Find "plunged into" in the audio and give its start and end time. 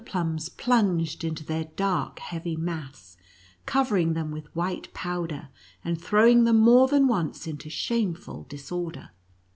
0.49-1.43